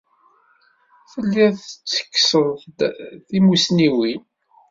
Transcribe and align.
Telliḍ 1.11 1.53
tettekkseḍ-d 1.67 2.79
timussniwin. 3.27 4.21